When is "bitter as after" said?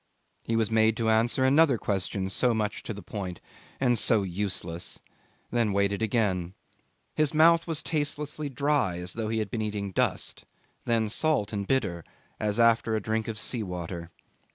11.67-12.95